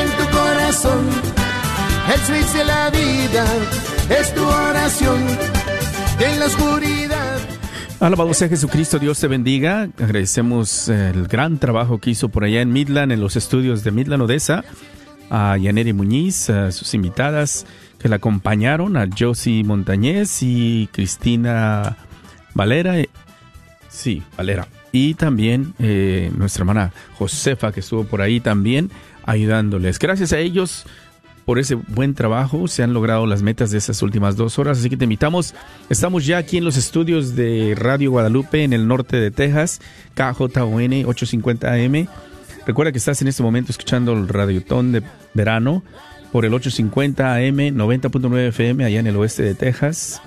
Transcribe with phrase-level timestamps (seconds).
[0.00, 1.06] en tu corazón.
[2.12, 3.44] El switch de la vida
[4.10, 5.20] es tu oración.
[6.20, 7.38] En la oscuridad.
[8.00, 9.88] Alabado sea Jesucristo, Dios te bendiga.
[9.98, 14.22] Agradecemos el gran trabajo que hizo por allá en Midland, en los estudios de Midland
[14.22, 14.64] Odessa,
[15.30, 17.66] a Yaneri Muñiz, a sus invitadas
[17.98, 21.96] que la acompañaron, a Josie Montañez y Cristina
[22.54, 22.96] Valera.
[23.88, 24.68] Sí, Valera.
[24.92, 28.90] Y también eh, nuestra hermana Josefa, que estuvo por ahí también
[29.26, 29.98] ayudándoles.
[29.98, 30.86] Gracias a ellos
[31.44, 32.68] por ese buen trabajo.
[32.68, 34.78] Se han logrado las metas de esas últimas dos horas.
[34.78, 35.54] Así que te invitamos.
[35.88, 39.80] Estamos ya aquí en los estudios de Radio Guadalupe en el norte de Texas,
[40.14, 42.08] KJON 850 AM.
[42.66, 45.02] Recuerda que estás en este momento escuchando el Radiotón de
[45.34, 45.84] verano
[46.32, 50.20] por el 850 AM, 90.9 FM allá en el oeste de Texas.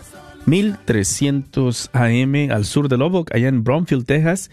[0.46, 4.50] 1300 AM al sur de Lubbock, allá en Brownfield, Texas,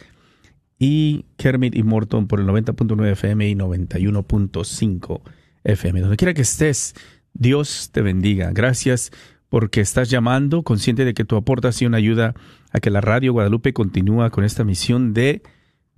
[0.78, 5.20] y Kermit y Morton por el 90.9 FM y 91.5
[5.64, 6.00] FM.
[6.00, 6.94] Donde quiera que estés,
[7.32, 8.50] Dios te bendiga.
[8.52, 9.10] Gracias
[9.48, 12.34] porque estás llamando, consciente de que tu aportación ayuda
[12.72, 15.42] a que la radio Guadalupe continúa con esta misión de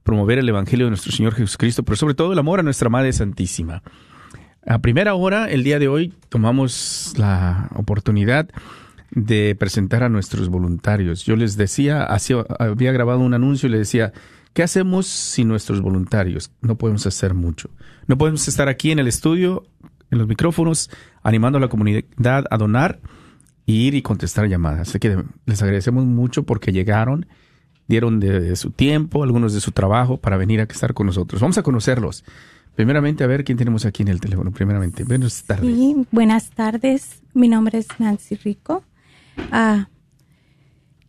[0.03, 3.13] promover el Evangelio de nuestro Señor Jesucristo, pero sobre todo el amor a nuestra Madre
[3.13, 3.83] Santísima.
[4.67, 8.49] A primera hora, el día de hoy, tomamos la oportunidad
[9.11, 11.25] de presentar a nuestros voluntarios.
[11.25, 12.07] Yo les decía,
[12.59, 14.13] había grabado un anuncio y le decía,
[14.59, 16.51] ¿qué hacemos sin nuestros voluntarios?
[16.63, 17.71] No podemos hacer mucho.
[18.09, 19.63] No podemos estar aquí en el estudio,
[20.11, 20.91] en los micrófonos,
[21.23, 22.99] animando a la comunidad a donar,
[23.67, 24.89] ir y contestar llamadas.
[24.89, 27.27] Así que les agradecemos mucho porque llegaron,
[27.87, 31.41] dieron de, su tiempo, algunos de su trabajo para venir a estar con nosotros.
[31.41, 32.25] Vamos a conocerlos.
[32.75, 34.51] Primeramente, a ver quién tenemos aquí en el teléfono.
[34.51, 35.73] Primeramente, buenas tardes.
[35.73, 37.23] Sí, buenas tardes.
[37.33, 38.83] Mi nombre es Nancy Rico.
[39.53, 39.87] Ah,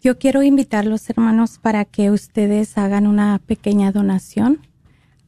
[0.09, 4.65] yo quiero invitar a los hermanos para que ustedes hagan una pequeña donación.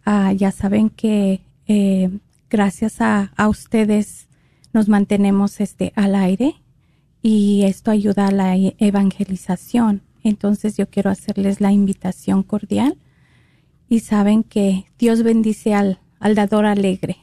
[0.06, 2.10] Ah, ya saben que eh,
[2.50, 4.28] gracias a, a, ustedes
[4.74, 6.56] nos mantenemos este al aire
[7.22, 10.02] y esto ayuda a la evangelización.
[10.24, 12.98] Entonces yo quiero hacerles la invitación cordial
[13.88, 17.18] y saben que Dios bendice al, al dador alegre.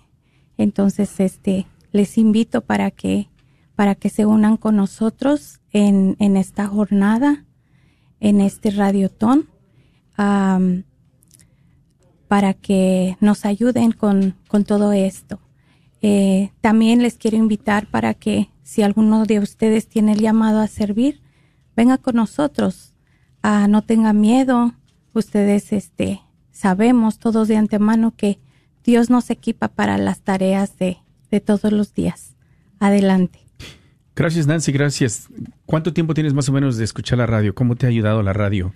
[0.58, 3.26] Entonces este les invito para que
[3.74, 7.44] para que se unan con nosotros en, en esta jornada,
[8.20, 9.48] en este radiotón,
[12.28, 15.40] para que nos ayuden con, con todo esto.
[16.02, 20.68] Eh, también les quiero invitar para que si alguno de ustedes tiene el llamado a
[20.68, 21.20] servir,
[21.76, 22.94] venga con nosotros.
[23.42, 24.74] Ah, no tenga miedo.
[25.14, 26.20] Ustedes este,
[26.50, 28.38] sabemos todos de antemano que
[28.84, 30.98] Dios nos equipa para las tareas de,
[31.30, 32.36] de todos los días.
[32.78, 33.47] Adelante.
[34.18, 35.28] Gracias, Nancy, gracias.
[35.64, 37.54] ¿Cuánto tiempo tienes más o menos de escuchar la radio?
[37.54, 38.74] ¿Cómo te ha ayudado la radio?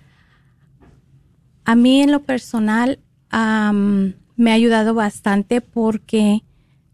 [1.65, 2.99] A mí en lo personal
[3.29, 6.43] me ha ayudado bastante porque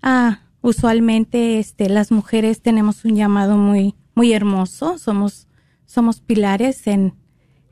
[0.02, 4.98] ah, usualmente este, las mujeres tenemos un llamado muy, muy hermoso.
[4.98, 5.48] Somos,
[5.86, 7.14] somos pilares en,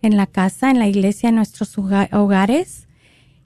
[0.03, 2.87] en la casa, en la iglesia, en nuestros hogares.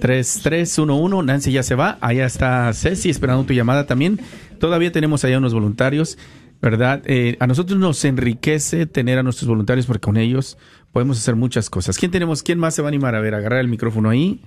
[0.00, 1.24] 1-800-476-3311.
[1.24, 1.98] Nancy ya se va.
[2.00, 4.20] Allá está Ceci esperando tu llamada también.
[4.58, 6.18] Todavía tenemos allá unos voluntarios,
[6.60, 7.02] ¿verdad?
[7.04, 10.58] Eh, a nosotros nos enriquece tener a nuestros voluntarios porque con ellos
[10.92, 11.98] podemos hacer muchas cosas.
[11.98, 12.42] ¿Quién tenemos?
[12.42, 13.14] ¿Quién más se va a animar?
[13.14, 14.42] A ver, agarrar el micrófono ahí.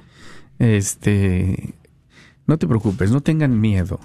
[0.59, 1.73] Este,
[2.45, 3.99] no te preocupes, no tengan miedo.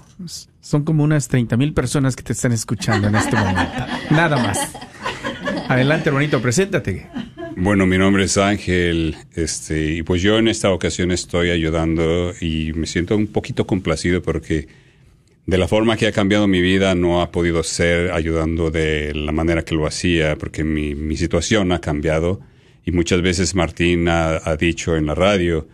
[0.61, 3.85] Son como unas 30 mil personas que te están escuchando en este momento.
[4.11, 4.59] Nada más.
[5.67, 7.09] Adelante, hermanito, preséntate.
[7.59, 12.71] Bueno, mi nombre es Ángel, este, y pues yo en esta ocasión estoy ayudando y
[12.73, 14.67] me siento un poquito complacido porque
[15.47, 19.31] de la forma que ha cambiado mi vida no ha podido ser ayudando de la
[19.31, 22.41] manera que lo hacía porque mi, mi situación ha cambiado
[22.85, 25.67] y muchas veces Martín ha, ha dicho en la radio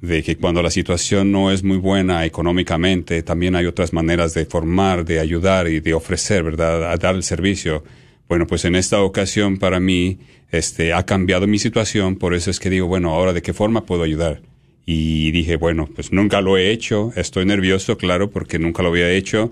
[0.00, 4.46] de que cuando la situación no es muy buena económicamente, también hay otras maneras de
[4.46, 6.90] formar, de ayudar y de ofrecer, ¿verdad?
[6.90, 7.84] A dar el servicio.
[8.30, 10.20] Bueno, pues en esta ocasión para mí,
[10.52, 13.86] este, ha cambiado mi situación, por eso es que digo, bueno, ahora de qué forma
[13.86, 14.40] puedo ayudar.
[14.86, 19.10] Y dije, bueno, pues nunca lo he hecho, estoy nervioso, claro, porque nunca lo había
[19.10, 19.50] hecho,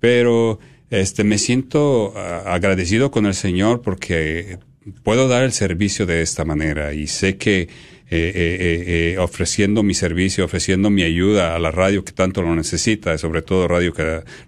[0.00, 0.58] pero
[0.90, 4.58] este, me siento ah, agradecido con el Señor porque
[5.04, 7.68] puedo dar el servicio de esta manera y sé que eh,
[8.10, 8.84] eh,
[9.14, 13.42] eh, ofreciendo mi servicio, ofreciendo mi ayuda a la radio que tanto lo necesita, sobre
[13.42, 13.94] todo Radio,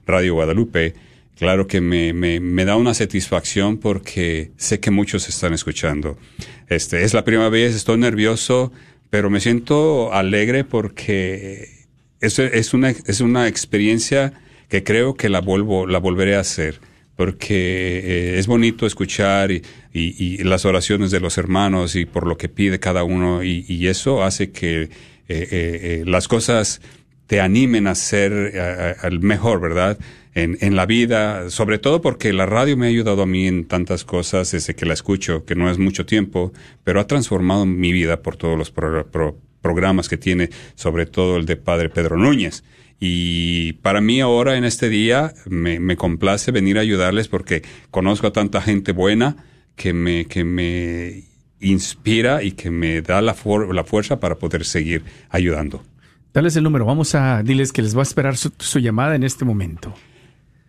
[0.05, 0.95] radio Guadalupe,
[1.39, 6.19] claro que me, me, da una satisfacción porque sé que muchos están escuchando.
[6.69, 8.73] Este, es la primera vez, estoy nervioso,
[9.11, 11.87] pero me siento alegre porque
[12.21, 14.33] es, es, una, es una experiencia
[14.69, 16.81] que creo que la vuelvo, la volveré a hacer
[17.19, 19.61] porque eh, es bonito escuchar y,
[19.93, 23.89] y, las oraciones de los hermanos y por lo que pide cada uno y, y
[23.89, 24.89] eso hace que eh,
[25.29, 26.81] eh, las cosas
[27.29, 29.99] te animen a ser al mejor, ¿verdad?
[30.35, 33.67] En, en, la vida, sobre todo porque la radio me ha ayudado a mí en
[33.67, 36.53] tantas cosas desde que la escucho, que no es mucho tiempo,
[36.85, 38.73] pero ha transformado mi vida por todos los
[39.61, 42.65] programas que tiene, sobre todo el de Padre Pedro Núñez.
[42.99, 48.27] Y para mí ahora en este día me, me complace venir a ayudarles porque conozco
[48.27, 49.37] a tanta gente buena
[49.77, 51.25] que me, que me
[51.61, 53.37] inspira y que me da la,
[53.73, 55.83] la fuerza para poder seguir ayudando.
[56.39, 59.45] Dales el número, vamos a diles que les va a esperar su, llamada en este
[59.45, 59.93] momento.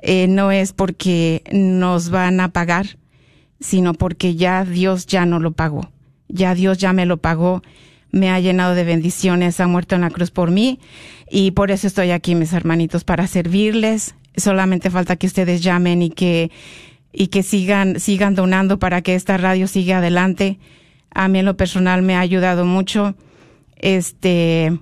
[0.01, 2.99] eh, no es porque nos van a pagar,
[3.61, 5.91] sino porque ya Dios ya no lo pagó.
[6.29, 7.63] Ya Dios ya me lo pagó,
[8.11, 10.81] me ha llenado de bendiciones, ha muerto en la cruz por mí
[11.31, 14.15] y por eso estoy aquí, mis hermanitos, para servirles.
[14.37, 16.51] Solamente falta que ustedes llamen y que
[17.13, 20.59] y que sigan sigan donando para que esta radio siga adelante.
[21.11, 23.15] A mí en lo personal me ha ayudado mucho.
[23.77, 24.79] Este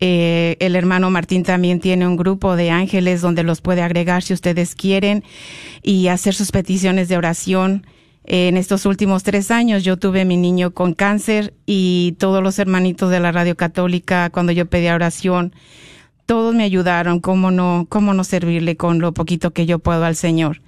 [0.00, 4.32] eh, el hermano Martín también tiene un grupo de ángeles donde los puede agregar si
[4.32, 5.24] ustedes quieren
[5.82, 7.84] y hacer sus peticiones de oración
[8.30, 13.10] en estos últimos tres años yo tuve mi niño con cáncer y todos los hermanitos
[13.10, 15.54] de la radio católica, cuando yo pedía oración,
[16.28, 20.14] todos me ayudaron, cómo no, cómo no servirle con lo poquito que yo puedo al
[20.14, 20.60] Señor.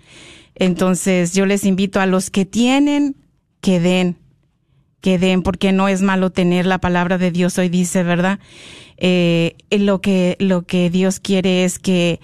[0.54, 3.14] Entonces yo les invito a los que tienen,
[3.60, 4.16] que den,
[5.02, 8.38] que den, porque no es malo tener la palabra de Dios hoy dice, ¿verdad?
[8.96, 12.20] Eh, lo que, lo que Dios quiere es que,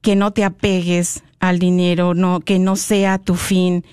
[0.00, 3.84] que no te apegues al dinero, no, que no sea tu fin.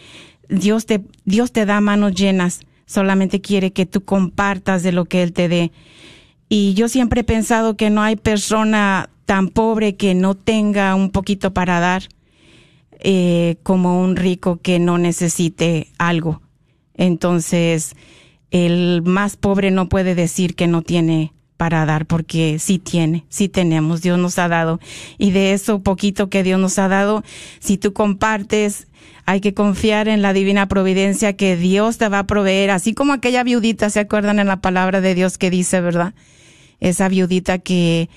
[0.48, 5.24] Dios te, Dios te da manos llenas, solamente quiere que tú compartas de lo que
[5.24, 5.74] Él te dé.
[6.50, 11.12] Y yo siempre he pensado que no hay persona tan pobre que no tenga un
[11.12, 12.04] poquito para dar
[13.00, 16.42] eh, como un rico que no necesite algo.
[16.96, 17.96] Entonces,
[18.52, 23.50] el más pobre no puede decir que no tiene para dar porque sí tiene, sí
[23.50, 24.80] tenemos, Dios nos ha dado.
[25.18, 27.24] Y de eso poquito que Dios nos ha dado,
[27.60, 28.88] si tú compartes,
[29.26, 33.12] hay que confiar en la divina providencia que Dios te va a proveer, así como
[33.12, 36.14] aquella viudita, ¿se acuerdan en la palabra de Dios que dice, verdad?
[36.80, 38.10] Esa viudita que,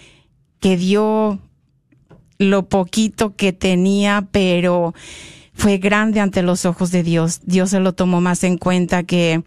[0.61, 1.39] que dio
[2.39, 4.95] lo poquito que tenía, pero
[5.53, 7.41] fue grande ante los ojos de Dios.
[7.45, 9.43] Dios se lo tomó más en cuenta que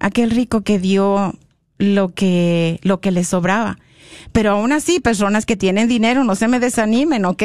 [0.00, 1.34] aquel rico que dio
[1.78, 3.78] lo que, lo que le sobraba.
[4.32, 7.42] Pero aún así, personas que tienen dinero, no se me desanimen, ¿ok?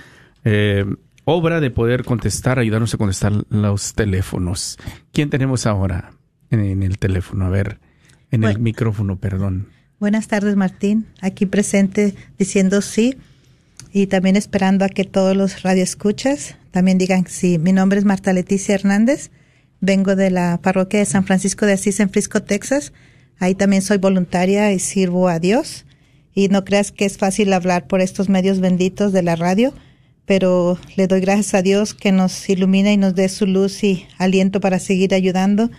[0.44, 0.86] eh,
[1.24, 4.78] obra de poder contestar, ayudarnos a contestar los teléfonos.
[5.14, 6.12] ¿Quién tenemos ahora
[6.50, 7.46] en, el teléfono?
[7.46, 7.80] A ver,
[8.30, 9.70] en el micrófono, perdón.
[10.02, 11.06] Buenas tardes, Martín.
[11.22, 13.16] Aquí presente diciendo sí
[13.92, 17.58] y también esperando a que todos los radioescuchas también digan sí.
[17.58, 19.32] Mi nombre es Marta Leticia Hernández
[19.84, 22.94] Vengo de la parroquia de San Francisco de Asís en Frisco, Texas.
[23.40, 25.88] Ahí también soy voluntaria y sirvo a Dios.
[26.36, 29.74] Y no creas que es fácil hablar por estos medios benditos de la radio,
[30.28, 34.06] pero le doy gracias a Dios que nos ilumina y nos dé su luz y
[34.20, 35.72] aliento para seguir ayudando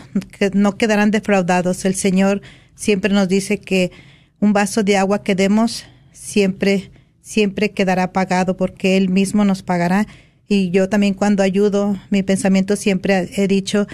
[0.53, 1.85] no quedarán defraudados.
[1.85, 2.43] El Señor
[2.75, 3.91] siempre nos dice que
[4.39, 6.91] un vaso de agua que demos siempre,
[7.21, 10.05] siempre quedará pagado porque Él mismo nos pagará.
[10.47, 13.87] Y yo también cuando ayudo, mi pensamiento siempre he dicho,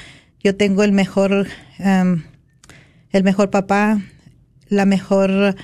[0.44, 4.02] yo tengo el mejor, el mejor papá,
[4.68, 5.56] la mejor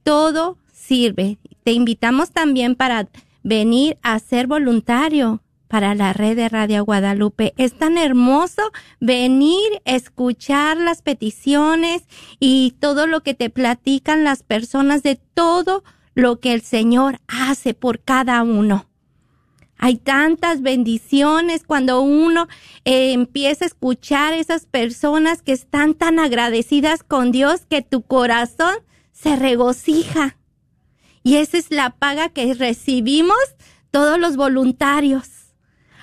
[0.03, 1.39] Todo sirve.
[1.65, 3.09] Te invitamos también para
[3.43, 7.55] venir a ser voluntario para la red de Radio Guadalupe.
[7.57, 8.61] Es tan hermoso
[9.01, 12.03] venir, escuchar las peticiones
[12.39, 15.83] y todo lo que te platican las personas de todo
[16.15, 18.87] lo que el Señor hace por cada uno.
[19.79, 22.49] Hay tantas bendiciones cuando uno
[22.85, 28.75] eh, empieza a escuchar esas personas que están tan agradecidas con Dios que tu corazón
[29.13, 30.39] se regocija.
[31.23, 33.37] Y esa es la paga que recibimos
[33.91, 35.29] todos los voluntarios.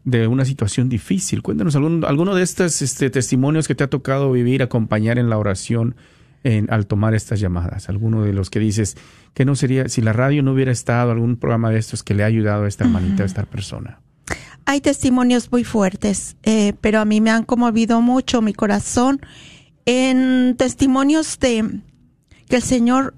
[0.04, 1.42] de una situación difícil.
[1.42, 5.38] Cuéntanos algún, alguno de estos este, testimonios que te ha tocado vivir, acompañar en la
[5.38, 5.96] oración
[6.44, 7.88] en, al tomar estas llamadas.
[7.88, 8.96] Alguno de los que dices
[9.34, 12.22] que no sería, si la radio no hubiera estado, algún programa de estos que le
[12.22, 14.00] ha ayudado a esta hermanita, a esta persona.
[14.64, 19.20] Hay testimonios muy fuertes, eh, pero a mí me han conmovido mucho mi corazón
[19.84, 21.80] en testimonios de,
[22.48, 23.14] que el Señor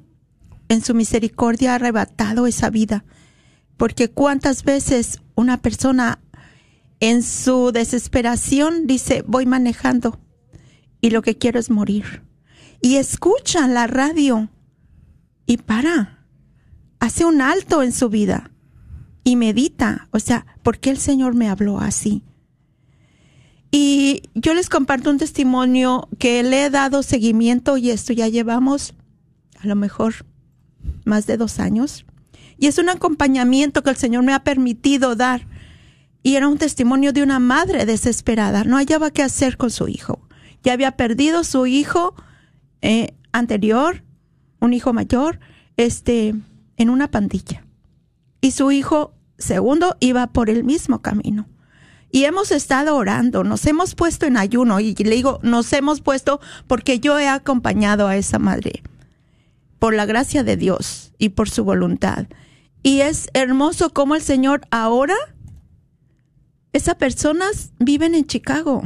[0.68, 3.04] en su misericordia ha arrebatado esa vida.
[3.76, 6.20] Porque cuántas veces una persona
[7.00, 10.20] en su desesperación dice, voy manejando
[11.00, 12.22] y lo que quiero es morir.
[12.82, 14.50] Y escucha la radio
[15.46, 16.26] y para,
[16.98, 18.50] hace un alto en su vida
[19.22, 22.24] y medita, o sea, ¿por qué el Señor me habló así?
[23.70, 28.94] Y yo les comparto un testimonio que le he dado seguimiento y esto ya llevamos
[29.60, 30.26] a lo mejor
[31.04, 32.04] más de dos años.
[32.58, 35.46] Y es un acompañamiento que el Señor me ha permitido dar.
[36.22, 38.64] Y era un testimonio de una madre desesperada.
[38.64, 40.20] No hallaba qué hacer con su hijo.
[40.62, 42.14] Ya había perdido su hijo
[42.82, 44.04] eh, anterior,
[44.60, 45.40] un hijo mayor,
[45.76, 46.34] este,
[46.76, 47.64] en una pandilla.
[48.40, 51.48] Y su hijo segundo iba por el mismo camino.
[52.10, 56.40] Y hemos estado orando, nos hemos puesto en ayuno y le digo, nos hemos puesto
[56.66, 58.82] porque yo he acompañado a esa madre
[59.78, 62.26] por la gracia de Dios y por su voluntad.
[62.82, 65.16] Y es hermoso cómo el Señor ahora,
[66.74, 68.82] esas personas viven en Chicago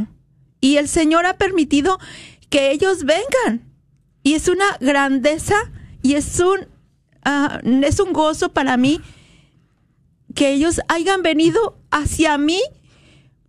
[0.61, 1.99] y el Señor ha permitido
[2.49, 3.73] que ellos vengan.
[4.27, 5.55] Y es una grandeza
[6.03, 6.67] y es un,
[7.25, 9.01] ah, es un gozo para mí
[10.35, 12.61] que ellos hayan venido hacia mí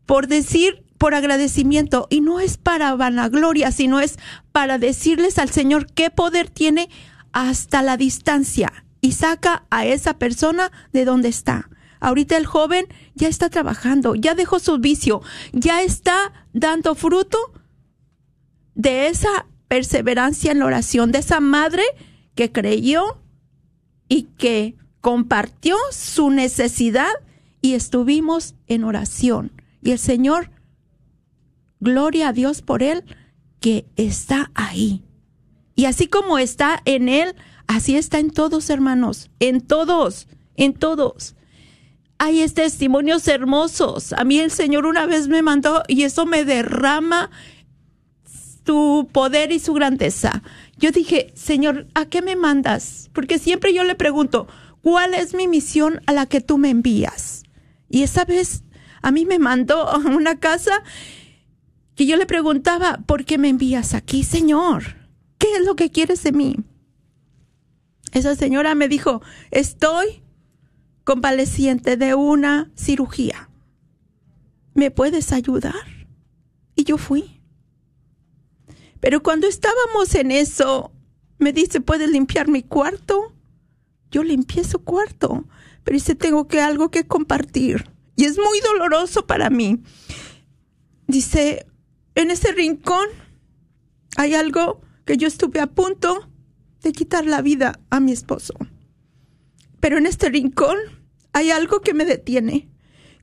[0.06, 2.06] por decir, por agradecimiento.
[2.12, 4.20] Y no es para vanagloria, sino es
[4.52, 6.92] para decirles al Señor qué poder tiene
[7.32, 11.72] hasta la distancia y saca a esa persona de donde está.
[12.00, 12.86] Ahorita el joven
[13.16, 17.40] ya está trabajando, ya dejó su vicio, ya está dando fruto
[18.76, 21.84] de esa perseverancia en la oración, de esa madre
[22.36, 23.20] que creyó
[24.08, 27.12] y que compartió su necesidad
[27.62, 29.52] y estuvimos en oración.
[29.82, 30.52] Y el Señor,
[31.80, 33.04] gloria a Dios por él,
[33.60, 35.04] que está ahí.
[35.76, 37.36] Y así como está en él,
[37.68, 41.36] así está en todos, hermanos, en todos, en todos.
[42.20, 44.14] Hay testimonios hermosos.
[44.14, 47.30] A mí el Señor una vez me mandó y eso me derrama
[48.68, 50.44] su poder y su grandeza.
[50.78, 53.10] Yo dije, Señor, ¿a qué me mandas?
[53.14, 54.48] Porque siempre yo le pregunto,
[54.82, 57.44] ¿cuál es mi misión a la que tú me envías?
[57.90, 58.64] Y esa vez
[59.02, 60.84] a mí me mandó a una casa
[61.96, 64.98] que yo le preguntaba, ¿por qué me envías aquí, Señor?
[65.38, 66.58] ¿Qué es lo que quieres de mí?
[68.12, 70.22] Esa señora me dijo, estoy
[71.06, 73.50] convaleciente de una cirugía.
[74.74, 75.74] ¿Me puedes ayudar?
[76.76, 77.37] Y yo fui.
[79.00, 80.92] Pero cuando estábamos en eso,
[81.38, 83.34] me dice, ¿puedes limpiar mi cuarto?
[84.12, 85.46] Yo limpié su cuarto,
[85.84, 87.90] pero dice, tengo que algo que compartir.
[88.16, 89.82] Y es muy doloroso para mí.
[91.08, 91.68] Dice,
[92.16, 93.08] en ese rincón
[94.18, 96.28] hay algo que yo estuve a punto
[96.82, 98.54] de quitar la vida a mi esposo.
[99.80, 100.78] Pero en este rincón
[101.34, 102.70] hay algo que me detiene.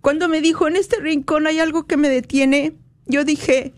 [0.00, 3.74] Cuando me dijo, en este rincón hay algo que me detiene, yo dije,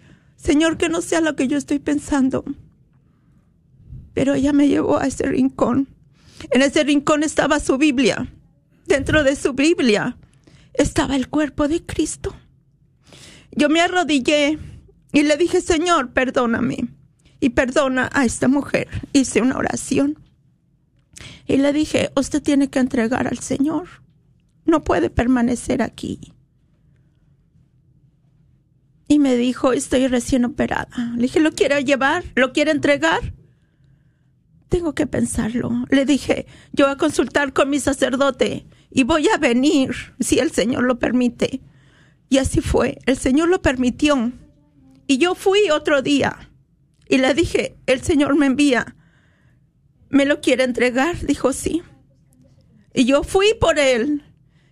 [0.47, 2.45] Señor, que no sea lo que yo estoy pensando.
[4.15, 5.89] Pero ella me llevó a ese rincón.
[6.53, 8.33] En ese rincón estaba su Biblia.
[8.87, 10.17] Dentro de su Biblia
[10.75, 12.33] estaba el cuerpo de Cristo.
[13.51, 14.61] Yo me arrodillé
[15.13, 16.91] y le dije, Señor, perdóname
[17.41, 18.87] y perdona a esta mujer.
[19.13, 20.17] Hice una oración
[21.49, 23.89] y le dije, usted tiene que entregar al Señor.
[24.65, 26.36] No puede permanecer aquí.
[29.09, 31.13] Y me dijo, estoy recién operada.
[31.15, 32.25] Le dije, ¿lo quiere llevar?
[32.35, 33.35] ¿Lo quiere entregar?
[34.69, 35.71] Tengo que pensarlo.
[35.91, 40.51] Le dije, yo voy a consultar con mi sacerdote y voy a venir si el
[40.51, 41.61] Señor lo permite.
[42.29, 42.99] Y así fue.
[43.07, 44.33] El Señor lo permitió.
[45.07, 46.51] Y yo fui otro día.
[47.09, 48.97] Y le dije, el Señor me envía.
[50.09, 51.25] ¿Me lo quiere entregar?
[51.25, 51.83] Dijo, sí.
[52.93, 54.25] Y yo fui por él.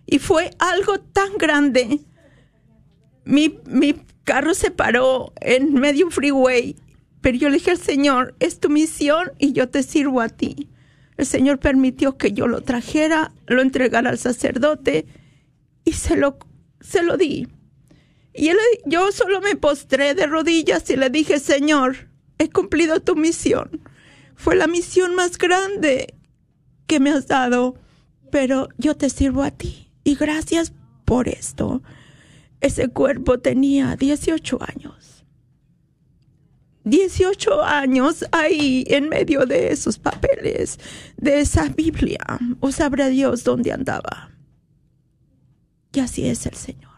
[0.05, 2.01] Y fue algo tan grande.
[3.23, 6.75] Mi, mi carro se paró en medio freeway.
[7.21, 10.69] Pero yo le dije al Señor, es tu misión y yo te sirvo a ti.
[11.17, 15.05] El Señor permitió que yo lo trajera, lo entregara al sacerdote
[15.85, 16.37] y se lo,
[16.81, 17.47] se lo di.
[18.33, 23.15] Y él, yo solo me postré de rodillas y le dije, Señor, he cumplido tu
[23.15, 23.81] misión.
[24.35, 26.15] Fue la misión más grande
[26.85, 27.75] que me has dado,
[28.29, 29.89] pero yo te sirvo a ti.
[30.03, 30.73] Y gracias
[31.05, 31.81] por esto.
[32.65, 35.23] Ese cuerpo tenía 18 años.
[36.83, 40.79] 18 años ahí en medio de esos papeles,
[41.15, 42.25] de esa Biblia.
[42.61, 44.31] O sabrá Dios dónde andaba.
[45.93, 46.97] Y así es el Señor,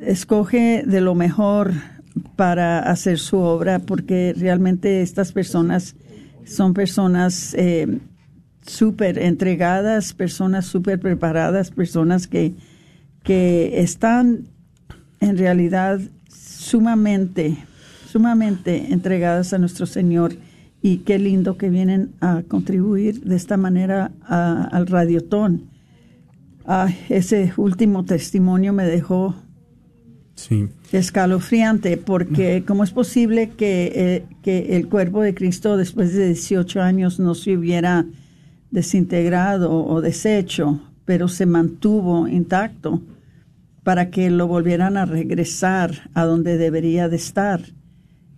[0.01, 1.73] escoge de lo mejor
[2.35, 5.95] para hacer su obra porque realmente estas personas
[6.45, 7.99] son personas eh,
[8.61, 12.53] súper entregadas, personas súper preparadas, personas que,
[13.23, 14.47] que están
[15.19, 17.57] en realidad sumamente
[18.15, 20.37] sumamente entregadas a nuestro Señor
[20.81, 25.63] y qué lindo que vienen a contribuir de esta manera al radiotón.
[26.67, 29.35] Ah, ese último testimonio me dejó
[30.35, 30.67] sí.
[30.91, 36.81] escalofriante porque cómo es posible que, eh, que el cuerpo de Cristo después de 18
[36.81, 38.05] años no se hubiera
[38.71, 43.01] desintegrado o deshecho, pero se mantuvo intacto
[43.83, 47.61] para que lo volvieran a regresar a donde debería de estar.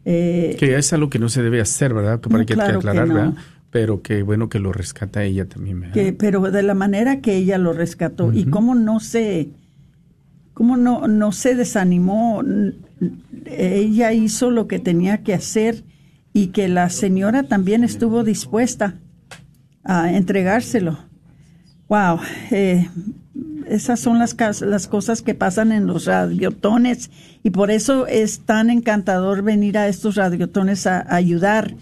[0.03, 2.19] Eh, que es algo que no se debe hacer, ¿verdad?
[2.19, 3.33] Que, que, aclarar, ¿verdad?
[3.71, 5.91] Pero que bueno que lo rescata ella también.
[5.93, 9.49] Que, pero de la manera que ella lo rescató y cómo no se,
[10.53, 12.43] cómo no, no se desanimó,
[13.45, 15.83] ella hizo lo que tenía que hacer
[16.33, 18.95] y que la señora también estuvo dispuesta
[19.83, 20.99] a entregárselo.
[21.89, 22.19] Wow,
[22.51, 22.87] eh,
[23.67, 27.11] esas son las, las cosas que pasan en los radiotones
[27.43, 31.75] y por eso es tan encantador venir a estos radiotones a, ayudar.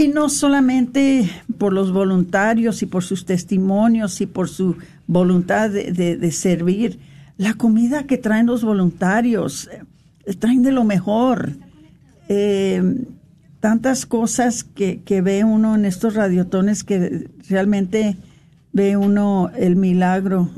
[0.00, 6.32] Y no solamente por los voluntarios y por sus testimonios y por su voluntad de,
[6.32, 6.98] servir.
[7.36, 9.68] La comida que traen los voluntarios,
[10.24, 11.50] eh, traen de lo mejor.
[12.30, 13.04] Eh,
[13.60, 18.16] tantas cosas que, que ve uno en estos radiotones que realmente
[18.72, 20.48] ve uno el milagro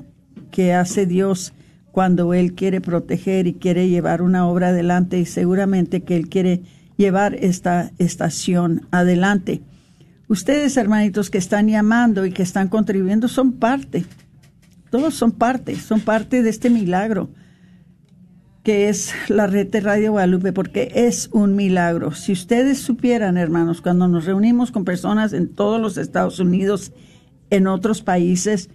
[0.52, 1.52] que hace Dios
[1.90, 6.62] cuando Él quiere proteger y quiere llevar una obra adelante y seguramente que Él quiere
[6.96, 9.62] llevar esta estación adelante.
[10.28, 14.04] Ustedes, hermanitos, que están llamando y que están contribuyendo, son parte.
[14.90, 17.30] Todos son parte, son parte de este milagro
[18.62, 22.12] que es la red de Radio Guadalupe, porque es un milagro.
[22.12, 26.92] Si ustedes supieran, hermanos, cuando nos reunimos con personas en todos los Estados Unidos,
[27.50, 28.70] en otros países,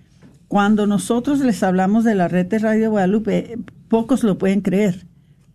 [0.47, 5.07] cuando nosotros les hablamos de la red de Radio Guadalupe, pocos lo pueden creer.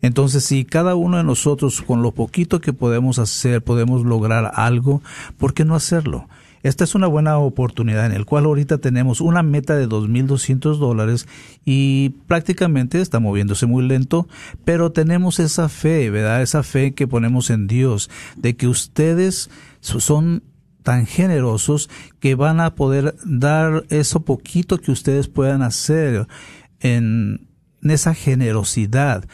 [0.02, 5.02] Entonces, si cada uno de nosotros, con lo poquito que podemos hacer, podemos lograr algo,
[5.38, 6.28] ¿por qué no hacerlo?
[6.62, 11.26] Esta es una buena oportunidad en el cual ahorita tenemos una meta de 2.200 dólares
[11.64, 14.28] y prácticamente está moviéndose muy lento,
[14.66, 16.42] pero tenemos esa fe, ¿verdad?
[16.42, 19.50] Esa fe que ponemos en Dios, de que ustedes
[19.82, 20.44] son
[20.84, 21.90] tan generosos
[22.20, 26.28] que van a poder dar eso poquito que ustedes puedan hacer
[26.80, 27.48] en,
[27.84, 29.26] esa generosidad,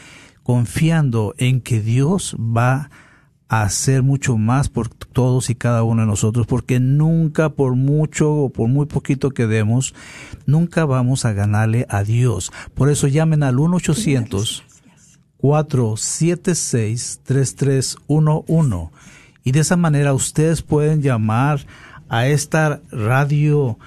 [0.44, 2.90] confiando en que Dios va
[3.48, 8.34] a hacer mucho más por todos y cada uno de nosotros, porque nunca por mucho
[8.34, 9.94] o por muy poquito que demos,
[10.46, 12.52] nunca vamos a ganarle a Dios.
[12.74, 14.64] Por eso llamen al 1 800
[15.38, 18.90] 476 3311
[19.46, 21.66] y de esa manera ustedes pueden llamar
[22.10, 23.78] a esta radio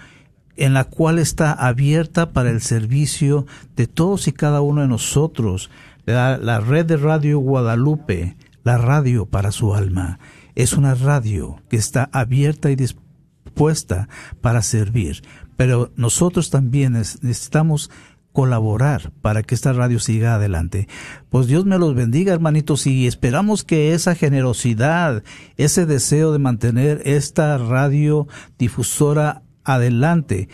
[0.57, 3.45] en la cual está abierta para el servicio
[3.77, 5.71] de todos y cada uno de nosotros.
[6.07, 10.21] La, red de Radio Guadalupe, la radio para su alma,
[10.55, 14.09] es una radio que está abierta y dispuesta
[14.41, 15.23] para servir.
[15.57, 17.91] Pero nosotros también necesitamos
[18.39, 20.87] colaborar para que esta radio siga adelante.
[21.29, 25.25] Pues Dios me los bendiga, hermanitos, y esperamos que esa generosidad,
[25.57, 30.49] ese deseo de mantener esta radio difusora adelante,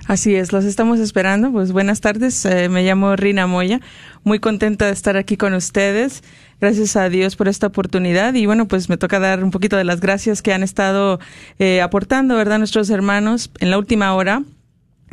[0.09, 1.51] Así es, los estamos esperando.
[1.51, 3.79] Pues buenas tardes, eh, me llamo Rina Moya,
[4.23, 6.23] muy contenta de estar aquí con ustedes.
[6.59, 9.83] Gracias a Dios por esta oportunidad y bueno, pues me toca dar un poquito de
[9.83, 11.19] las gracias que han estado
[11.59, 12.57] eh, aportando, ¿verdad?
[12.57, 14.41] Nuestros hermanos en la última hora.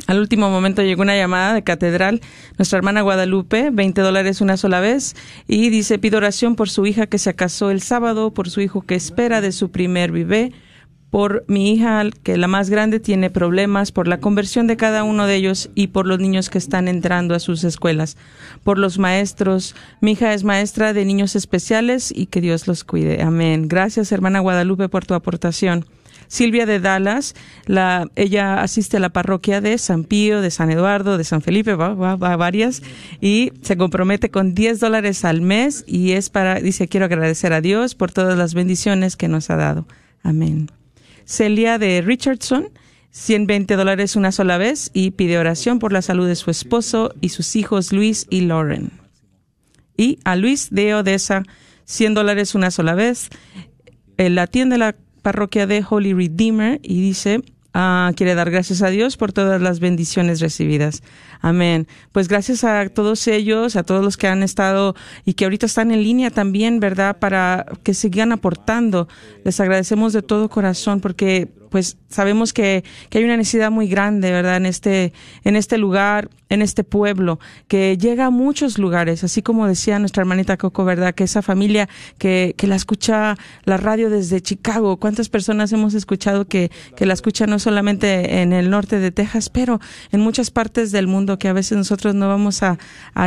[0.07, 2.21] Al último momento llegó una llamada de catedral,
[2.57, 5.15] nuestra hermana Guadalupe, 20 dólares una sola vez,
[5.47, 8.81] y dice, pido oración por su hija que se casó el sábado, por su hijo
[8.81, 10.53] que espera de su primer bebé,
[11.09, 15.25] por mi hija, que la más grande tiene problemas, por la conversión de cada uno
[15.25, 18.17] de ellos y por los niños que están entrando a sus escuelas,
[18.63, 19.75] por los maestros.
[20.01, 23.21] Mi hija es maestra de niños especiales y que Dios los cuide.
[23.21, 23.67] Amén.
[23.67, 25.85] Gracias, hermana Guadalupe, por tu aportación.
[26.27, 31.17] Silvia de Dallas, la, ella asiste a la parroquia de San Pío, de San Eduardo,
[31.17, 32.83] de San Felipe, va, va, va varias,
[33.21, 37.61] y se compromete con 10 dólares al mes y es para, dice, quiero agradecer a
[37.61, 39.87] Dios por todas las bendiciones que nos ha dado.
[40.21, 40.69] Amén.
[41.27, 42.69] Celia de Richardson,
[43.11, 47.29] 120 dólares una sola vez y pide oración por la salud de su esposo y
[47.29, 48.91] sus hijos Luis y Lauren.
[49.97, 51.43] Y a Luis de Odessa,
[51.83, 53.27] 100 dólares una sola vez.
[54.15, 57.41] Él atiende la parroquia de Holy Redeemer y dice,
[57.73, 61.03] ah, quiere dar gracias a Dios por todas las bendiciones recibidas.
[61.41, 61.87] Amén.
[62.11, 64.95] Pues gracias a todos ellos, a todos los que han estado
[65.25, 67.17] y que ahorita están en línea también, ¿verdad?
[67.19, 69.07] Para que sigan aportando.
[69.43, 74.31] Les agradecemos de todo corazón porque pues sabemos que, que hay una necesidad muy grande,
[74.31, 74.57] ¿verdad?
[74.57, 79.67] En este, en este lugar, en este pueblo, que llega a muchos lugares, así como
[79.67, 81.13] decía nuestra hermanita Coco, ¿verdad?
[81.13, 86.45] Que esa familia que, que la escucha la radio desde Chicago, ¿cuántas personas hemos escuchado
[86.45, 89.79] que, que la escuchan no solamente en el norte de Texas, pero
[90.11, 91.26] en muchas partes del mundo?
[91.37, 92.77] Que a veces nosotros no vamos a,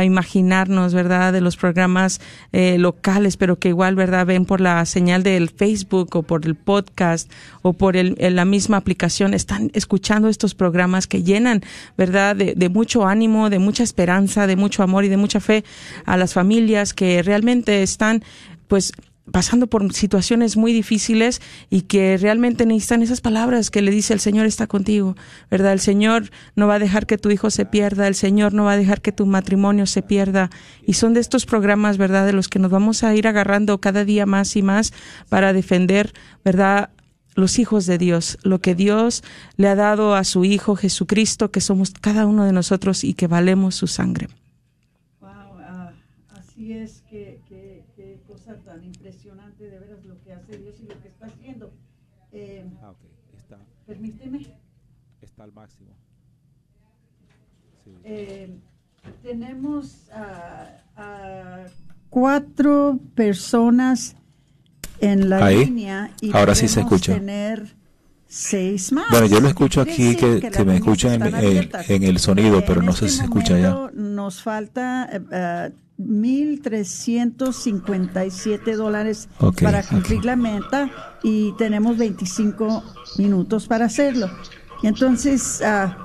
[0.03, 1.31] imaginarnos, ¿verdad?
[1.31, 2.19] De los programas
[2.51, 4.25] eh, locales, pero que igual, ¿verdad?
[4.25, 8.77] Ven por la señal del Facebook o por el podcast o por el, la misma
[8.77, 11.61] aplicación, están escuchando estos programas que llenan,
[11.97, 12.35] ¿verdad?
[12.35, 15.63] De, de mucho ánimo, de mucha esperanza, de mucho amor y de mucha fe
[16.05, 18.23] a las familias que realmente están
[18.67, 18.93] pues
[19.31, 24.19] pasando por situaciones muy difíciles y que realmente necesitan esas palabras que le dice el
[24.19, 25.15] Señor está contigo,
[25.49, 25.73] ¿verdad?
[25.73, 28.73] El Señor no va a dejar que tu hijo se pierda, el Señor no va
[28.73, 30.49] a dejar que tu matrimonio se pierda.
[30.85, 32.25] Y son de estos programas, ¿verdad?
[32.25, 34.93] De los que nos vamos a ir agarrando cada día más y más
[35.29, 36.13] para defender,
[36.43, 36.89] ¿verdad?
[37.33, 39.23] los hijos de Dios, lo que Dios
[39.55, 43.27] le ha dado a su Hijo Jesucristo, que somos cada uno de nosotros y que
[43.27, 44.27] valemos su sangre.
[45.21, 45.29] Wow,
[45.61, 45.93] ah,
[46.35, 47.39] así es que
[48.71, 51.73] tan impresionante de veras lo que hace Dios y lo que está haciendo.
[52.31, 52.93] Eh, ah,
[53.85, 54.45] Permíteme.
[55.21, 55.91] está al máximo.
[58.13, 58.49] Eh,
[59.23, 60.67] tenemos a
[62.09, 64.17] cuatro personas
[64.99, 65.63] en la Ahí.
[65.65, 67.13] línea y Ahora sí se escucha.
[67.13, 67.73] tener
[68.27, 69.05] seis más.
[69.11, 71.21] Bueno, yo lo escucho aquí, que, me escuchan en,
[71.57, 73.89] están en- el sonido, Eh, pero no sé este si se escucha ya.
[73.93, 79.29] Nos falta eh, eh, 1.357 dólares
[79.61, 80.89] para cumplir la meta
[81.23, 82.83] y tenemos 25
[83.17, 84.29] minutos para hacerlo.
[84.83, 85.97] Entonces, ah,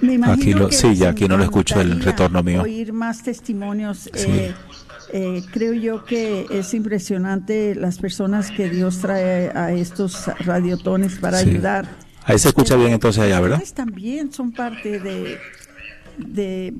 [0.00, 2.62] me imagino Aquí lo- que sí, ya aquí no lo escucho el retorno mío.
[2.62, 4.10] Oír más testimonios.
[4.14, 4.26] Sí.
[4.28, 4.54] eh,
[5.14, 11.38] eh, creo yo que es impresionante las personas que Dios trae a estos radiotones para
[11.40, 11.50] Sí.
[11.50, 11.86] ayudar.
[12.24, 13.62] Ahí se escucha bien entonces allá, ¿verdad?
[13.74, 15.38] También son parte de,
[16.18, 16.72] de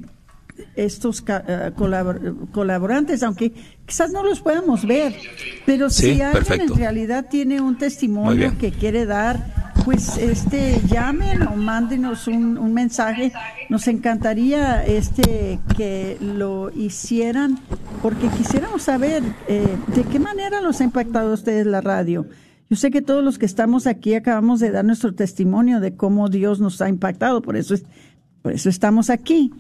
[0.77, 3.53] estos eh, colabor- colaborantes, aunque
[3.87, 5.15] quizás no los podamos ver,
[5.67, 6.73] pero Sí, si alguien perfecto.
[6.75, 12.73] en realidad tiene un testimonio que quiere dar, pues este llamen o mándenos un, un
[12.73, 13.33] mensaje.
[13.69, 17.59] Nos encantaría este que lo hicieran,
[18.01, 22.27] porque quisiéramos saber eh, de qué manera los ha impactado a ustedes la radio.
[22.71, 26.29] Yo sé que todos los que estamos aquí acabamos de dar nuestro testimonio de cómo
[26.29, 27.85] Dios nos ha impactado, por eso es,
[28.43, 29.53] por eso estamos aquí.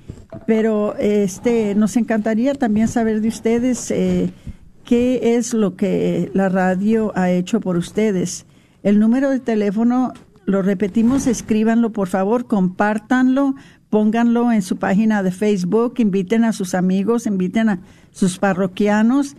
[0.46, 4.32] Pero este nos encantaría también saber de ustedes eh,
[4.84, 8.46] qué es lo que la radio ha hecho por ustedes.
[8.82, 10.12] El número de teléfono
[10.44, 13.54] lo repetimos, escríbanlo por favor, compártanlo,
[13.90, 17.80] pónganlo en su página de Facebook, inviten a sus amigos, inviten a
[18.10, 19.36] sus parroquianos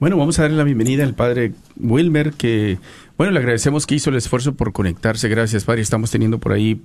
[0.00, 2.78] Bueno, vamos a darle la bienvenida al padre Wilmer, que,
[3.18, 5.28] bueno, le agradecemos que hizo el esfuerzo por conectarse.
[5.28, 5.82] Gracias, padre.
[5.82, 6.80] Estamos teniendo por ahí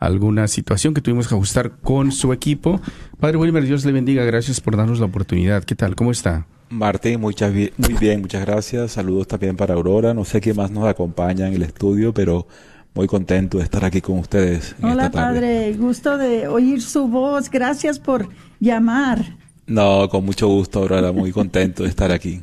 [0.00, 2.80] alguna situación que tuvimos que ajustar con su equipo.
[3.20, 4.24] Padre Wilmer, Dios le bendiga.
[4.24, 5.62] Gracias por darnos la oportunidad.
[5.62, 5.94] ¿Qué tal?
[5.94, 6.46] ¿Cómo está?
[6.70, 8.92] Martín, muchas, muy bien, muchas gracias.
[8.92, 10.14] Saludos también para Aurora.
[10.14, 12.46] No sé quién más nos acompaña en el estudio, pero
[12.94, 14.74] muy contento de estar aquí con ustedes.
[14.78, 15.40] en Hola esta tarde.
[15.40, 17.50] Padre, gusto de oír su voz.
[17.50, 18.26] Gracias por
[18.58, 19.36] llamar.
[19.66, 21.12] No, con mucho gusto, Aurora.
[21.12, 22.40] Muy contento de estar aquí.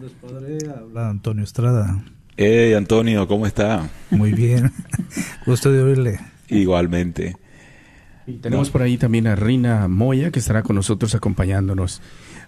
[0.00, 0.80] Buenas tardes, padre.
[0.80, 2.02] Habla Antonio Estrada.
[2.38, 3.90] Hey, Antonio, ¿cómo está?
[4.10, 4.72] Muy bien.
[5.46, 6.20] Gusto de oírle.
[6.48, 7.36] Igualmente.
[8.26, 12.00] Y tenemos por ahí también a Rina Moya, que estará con nosotros acompañándonos.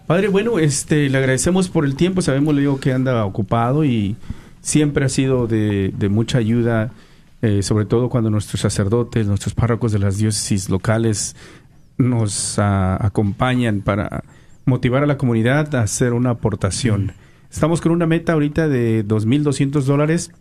[0.07, 2.23] Padre, bueno, este, le agradecemos por el tiempo.
[2.23, 4.17] Sabemos, le digo, que anda ocupado y
[4.63, 6.93] siempre ha sido de, de mucha ayuda,
[7.43, 11.37] eh, sobre todo cuando nuestros sacerdotes, nuestros párrocos de las diócesis locales
[11.99, 14.25] nos acompañan para
[14.65, 17.13] motivar a la comunidad a hacer una aportación.
[17.53, 20.33] Estamos con una meta ahorita de 2.200 dólares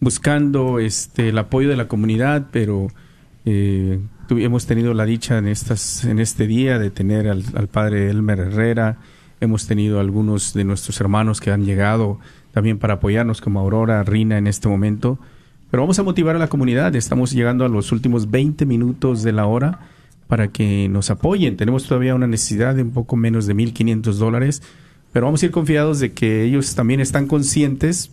[0.00, 2.88] buscando este el apoyo de la comunidad, pero
[3.44, 8.08] eh, hemos tenido la dicha en estas en este día de tener al, al padre
[8.08, 8.96] Elmer Herrera,
[9.40, 12.18] hemos tenido algunos de nuestros hermanos que han llegado
[12.52, 15.18] también para apoyarnos como Aurora, Rina en este momento,
[15.70, 19.32] pero vamos a motivar a la comunidad, estamos llegando a los últimos 20 minutos de
[19.32, 19.80] la hora
[20.28, 24.62] para que nos apoyen, tenemos todavía una necesidad de un poco menos de 1.500 dólares,
[25.12, 28.10] pero vamos a ir confiados de que ellos también están conscientes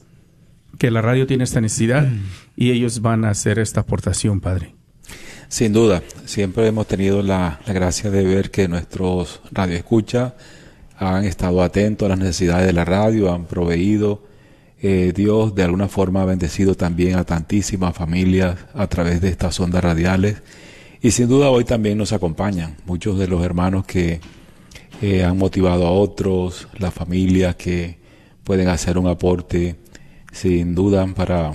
[0.77, 2.07] que la radio tiene esta necesidad
[2.55, 4.75] y ellos van a hacer esta aportación, Padre.
[5.49, 10.33] Sin duda, siempre hemos tenido la, la gracia de ver que nuestros radioescuchas
[10.97, 14.23] han estado atentos a las necesidades de la radio, han proveído.
[14.79, 19.59] Eh, Dios de alguna forma ha bendecido también a tantísimas familias a través de estas
[19.59, 20.41] ondas radiales.
[21.01, 24.19] Y sin duda hoy también nos acompañan muchos de los hermanos que
[25.01, 27.97] eh, han motivado a otros, las familias que
[28.43, 29.75] pueden hacer un aporte
[30.31, 31.53] sin duda para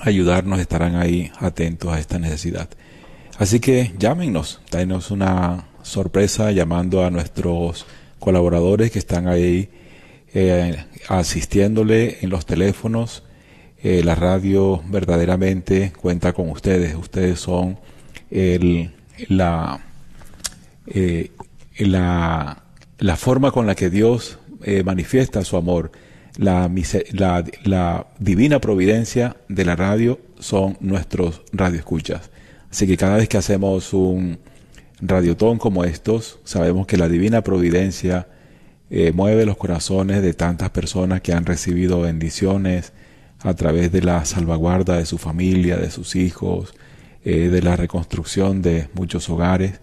[0.00, 2.68] ayudarnos, estarán ahí atentos a esta necesidad.
[3.38, 7.86] Así que llámenos, denos una sorpresa llamando a nuestros
[8.18, 9.68] colaboradores que están ahí
[10.34, 13.24] eh, asistiéndole en los teléfonos.
[13.82, 16.94] Eh, la radio verdaderamente cuenta con ustedes.
[16.94, 17.78] Ustedes son
[18.30, 18.92] el,
[19.28, 19.80] la,
[21.78, 22.64] la,
[22.98, 25.92] la forma con la que Dios eh, manifiesta su amor.
[26.36, 26.70] La,
[27.12, 32.30] la, la divina providencia de la radio son nuestros radioescuchas.
[32.70, 34.38] Así que cada vez que hacemos un
[35.00, 38.28] radiotón como estos, sabemos que la divina providencia
[38.90, 42.92] eh, mueve los corazones de tantas personas que han recibido bendiciones
[43.40, 46.74] a través de la salvaguarda de su familia, de sus hijos,
[47.24, 49.80] eh, de la reconstrucción de muchos hogares.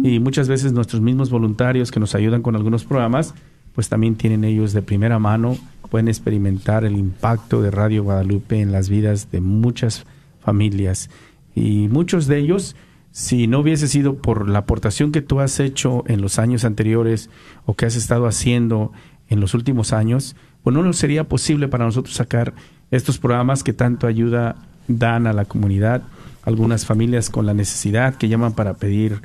[0.04, 3.34] Y muchas veces nuestros mismos voluntarios que nos ayudan con algunos programas,
[3.74, 5.58] pues también tienen ellos de primera mano,
[5.90, 10.06] pueden experimentar el impacto de Radio Guadalupe en las vidas de muchas
[10.38, 11.10] familias.
[11.56, 12.76] Y muchos de ellos,
[13.12, 17.30] si no hubiese sido por la aportación que tú has hecho en los años anteriores
[17.66, 18.92] o que has estado haciendo
[19.28, 22.54] en los últimos años, pues no sería posible para nosotros sacar
[22.90, 24.56] estos programas que tanto ayuda
[24.88, 26.02] dan a la comunidad,
[26.42, 29.22] algunas familias con la necesidad que llaman para pedir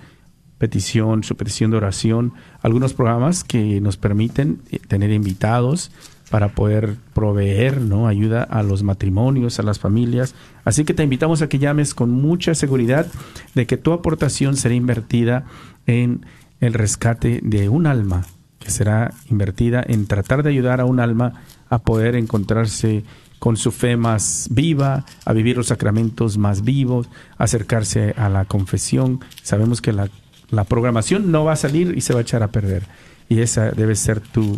[0.57, 5.91] petición, su petición de oración, algunos programas que nos permiten eh, tener invitados
[6.29, 8.07] para poder proveer ¿no?
[8.07, 10.35] ayuda a los matrimonios, a las familias.
[10.63, 13.07] Así que te invitamos a que llames con mucha seguridad
[13.53, 15.45] de que tu aportación será invertida
[15.85, 16.25] en
[16.61, 18.25] el rescate de un alma,
[18.59, 23.03] que será invertida en tratar de ayudar a un alma a poder encontrarse
[23.39, 29.19] con su fe más viva, a vivir los sacramentos más vivos, acercarse a la confesión.
[29.43, 30.09] Sabemos que la,
[30.49, 32.83] la programación no va a salir y se va a echar a perder.
[33.29, 34.57] Y esa debe ser tu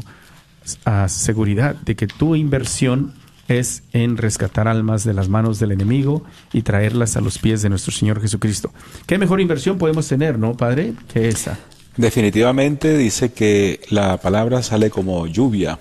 [0.85, 3.13] ah, seguridad de que tu inversión
[3.47, 7.69] es en rescatar almas de las manos del enemigo y traerlas a los pies de
[7.69, 8.73] nuestro Señor Jesucristo.
[9.05, 11.57] ¿Qué mejor inversión podemos tener, no, Padre, que esa?
[11.95, 15.79] Definitivamente dice que la palabra sale como lluvia,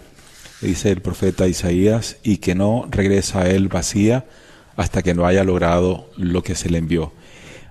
[0.61, 4.24] dice el profeta Isaías, y que no regresa a él vacía
[4.76, 7.12] hasta que no haya logrado lo que se le envió.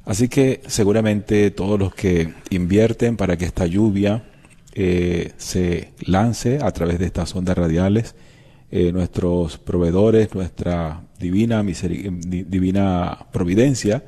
[0.05, 4.23] Así que seguramente todos los que invierten para que esta lluvia
[4.75, 8.15] eh, se lance a través de estas ondas radiales,
[8.71, 14.03] eh, nuestros proveedores, nuestra divina, di- divina providencia,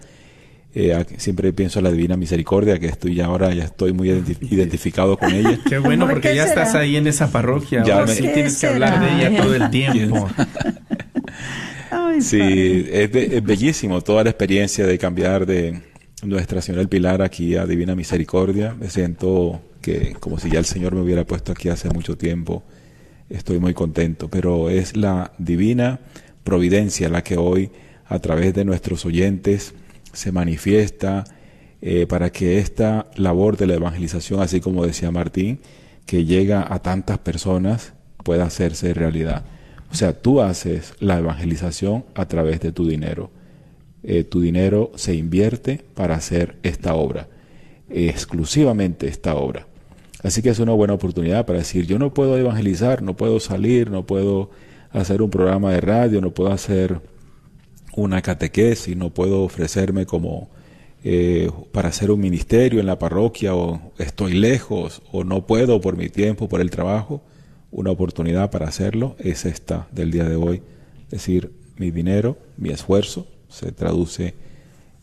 [0.75, 4.09] eh, aquí siempre pienso en la divina misericordia, que estoy ya ahora ya estoy muy
[4.09, 5.57] identi- identificado con ella.
[5.67, 6.63] Qué bueno, ¿Por porque qué ya será?
[6.63, 7.83] estás ahí en esa parroquia.
[7.85, 10.29] Ya ahora me- sí ¿Por qué tienes que hablar de ella todo el tiempo.
[11.91, 15.81] Ay, Sí, es, be- es bellísimo toda la experiencia de cambiar de
[16.23, 18.75] Nuestra Señora del Pilar aquí a Divina Misericordia.
[18.79, 19.61] Me siento
[20.19, 22.63] como si ya el Señor me hubiera puesto aquí hace mucho tiempo.
[23.29, 25.99] Estoy muy contento, pero es la divina
[26.43, 27.71] providencia la que hoy
[28.05, 29.73] a través de nuestros oyentes
[30.13, 31.25] se manifiesta
[31.81, 35.59] eh, para que esta labor de la evangelización, así como decía Martín,
[36.05, 39.45] que llega a tantas personas, pueda hacerse realidad.
[39.91, 43.29] O sea, tú haces la evangelización a través de tu dinero.
[44.03, 47.27] Eh, tu dinero se invierte para hacer esta obra,
[47.89, 49.67] exclusivamente esta obra.
[50.27, 53.89] Así que es una buena oportunidad para decir, yo no puedo evangelizar, no puedo salir,
[53.89, 54.49] no puedo
[54.91, 56.99] hacer un programa de radio, no puedo hacer
[57.95, 60.49] una catequesis, no puedo ofrecerme como
[61.05, 65.95] eh, para hacer un ministerio en la parroquia o estoy lejos o no puedo por
[65.95, 67.21] mi tiempo, por el trabajo.
[67.71, 70.61] Una oportunidad para hacerlo es esta del día de hoy.
[71.05, 74.35] Es decir, mi dinero, mi esfuerzo se traduce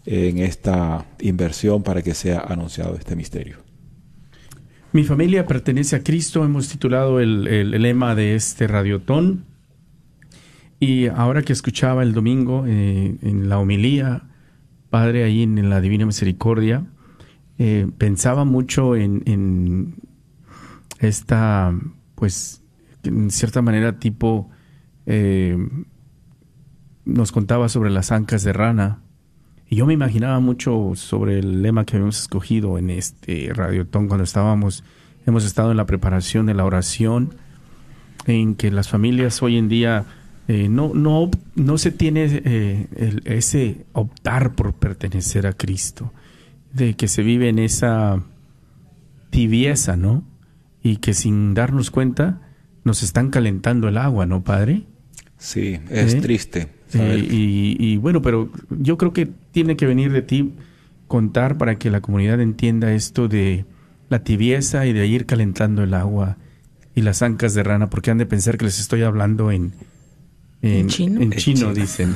[0.05, 3.64] en esta inversión para que sea anunciado este misterio.
[4.95, 9.45] Mi familia pertenece a Cristo, hemos titulado el, el- lema de este radiotón.
[10.79, 14.23] Y ahora que escuchaba el domingo eh, en la homilía,
[14.91, 16.87] Padre, ahí en, la Divina Misericordia,
[17.59, 19.97] eh, pensaba mucho en, en
[21.01, 21.77] esta,
[22.15, 22.63] pues,
[23.03, 24.49] en cierta manera, tipo,
[25.07, 25.59] eh,
[27.05, 29.01] nos contaba sobre las ancas de rana.
[29.75, 34.23] Y yo me imaginaba mucho sobre el lema que habíamos escogido en este radiotón cuando
[34.23, 34.85] estábamos,
[35.27, 37.35] hemos estado en la preparación de la oración,
[38.27, 40.05] en que las familias hoy en día
[40.47, 46.13] eh, no, no, no se tiene eh, el- ese optar por pertenecer a Cristo,
[46.73, 48.23] de que se vive en esa
[49.31, 50.23] tibieza, ¿no?
[50.85, 52.43] Y que sin darnos cuenta
[52.85, 54.85] nos están calentando el agua, ¿no, Padre?
[55.37, 56.21] Sí, es ¿Eh?
[56.21, 56.69] triste.
[56.95, 60.53] Eh, y, y bueno, pero yo creo que tiene que venir de ti
[61.09, 63.65] contar para que la comunidad entienda esto de
[64.09, 66.37] la tibieza y de ir calentando el agua
[66.95, 69.73] y las ancas de rana, porque han de pensar que les estoy hablando en,
[70.63, 71.21] en, chino?
[71.21, 72.15] en chino, dicen.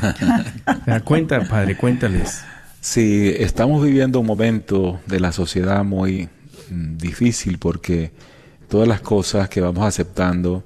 [1.05, 2.43] Cuenta, padre, cuéntales.
[2.81, 6.29] Sí, estamos viviendo un momento de la sociedad muy
[6.70, 8.12] mm, difícil porque
[8.68, 10.62] todas las cosas que vamos aceptando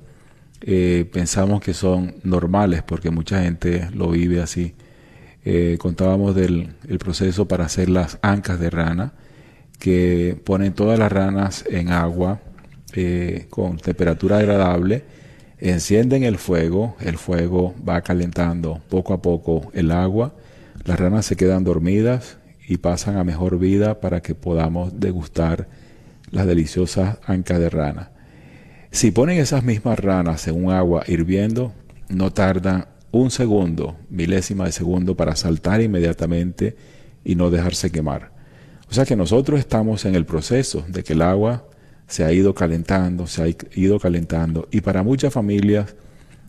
[0.65, 4.75] eh, pensamos que son normales porque mucha gente lo vive así.
[5.45, 9.13] Eh, contábamos del el proceso para hacer las ancas de rana,
[9.81, 12.41] que ponen todas las ranas en agua
[12.95, 15.03] eh, con temperatura agradable,
[15.59, 20.35] encienden el fuego, el fuego va calentando poco a poco el agua,
[20.85, 22.39] las ranas se quedan dormidas
[22.69, 25.69] y pasan a mejor vida para que podamos degustar
[26.31, 28.13] las deliciosas ancas de rana.
[28.93, 31.73] Si ponen esas mismas ranas en un agua hirviendo,
[32.11, 36.77] no tardan un segundo, milésima de segundo para saltar inmediatamente
[37.25, 38.33] y no dejarse quemar.
[38.91, 41.67] O sea que nosotros estamos en el proceso de que el agua
[42.07, 45.97] se ha ido calentando, se ha ido calentando y para muchas familias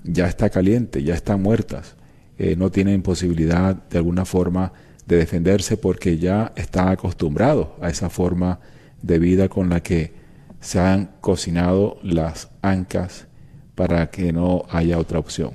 [0.04, 1.96] ya está caliente, ya están muertas,
[2.38, 4.74] eh, no tienen posibilidad de alguna forma
[5.08, 8.60] de defenderse porque ya están acostumbrados a esa forma
[9.02, 10.22] de vida con la que
[10.64, 13.28] se han cocinado las ancas
[13.76, 15.51] para que no haya otra opción.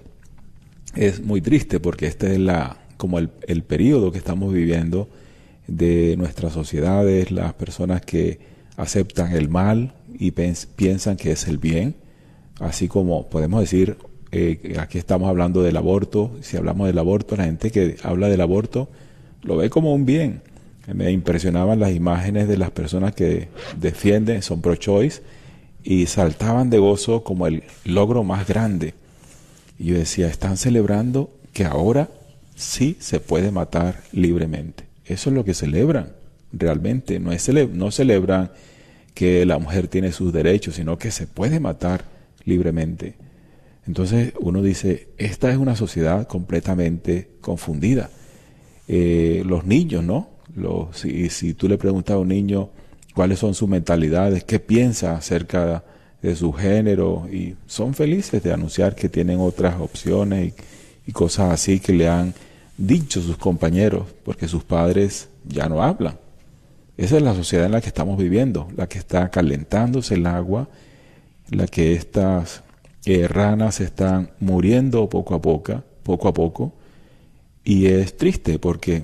[0.95, 5.09] Es muy triste porque este es la, como el, el periodo que estamos viviendo
[5.67, 8.41] de nuestras sociedades, las personas que
[8.77, 11.97] aceptan el mal y piensan que es el bien,
[12.61, 13.97] así como podemos decir,
[14.31, 18.41] eh, aquí estamos hablando del aborto, si hablamos del aborto, la gente que habla del
[18.41, 18.89] aborto
[19.43, 20.43] lo ve como un bien.
[20.95, 25.23] Me impresionaban las imágenes de las personas que defienden, son pro-choice,
[25.85, 28.95] y saltaban de gozo como el logro más grande.
[29.79, 32.09] Y yo decía, están celebrando que ahora
[32.55, 34.85] sí se puede matar libremente.
[35.05, 36.13] Eso es lo que celebran
[36.53, 37.21] realmente.
[37.21, 38.51] No, es cele- no celebran
[39.15, 42.05] que la mujer tiene sus derechos, sino que se puede matar
[42.45, 43.15] libremente.
[43.87, 48.11] Entonces uno dice, esta es una sociedad completamente confundida.
[48.87, 50.38] Eh, los niños, ¿no?
[50.59, 52.71] Los, si, si tú le preguntas a un niño
[53.15, 55.83] cuáles son sus mentalidades, qué piensa acerca
[56.23, 60.55] de su género, y son felices de anunciar que tienen otras opciones
[61.07, 62.33] y, cosas así que le han
[62.77, 66.19] dicho sus compañeros, porque sus padres ya no hablan.
[66.97, 70.69] Esa es la sociedad en la que estamos viviendo, la que está calentándose el agua,
[71.51, 72.63] la que estas
[73.31, 76.73] ranas están muriendo poco a poco, poco a poco,
[77.65, 79.03] y es triste porque